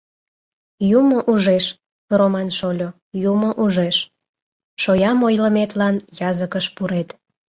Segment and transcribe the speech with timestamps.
[0.99, 1.65] Юмо ужеш,
[2.17, 2.89] Роман шольо,
[3.31, 3.97] юмо ужеш...
[4.81, 5.95] шоям ойлыметлан
[6.31, 7.09] языкыш пурет.